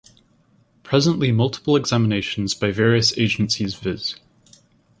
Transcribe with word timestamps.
Presently 0.81 1.31
multiple 1.31 1.75
examinations 1.75 2.55
by 2.55 2.71
various 2.71 3.15
agencies 3.19 3.75
viz. 3.75 4.15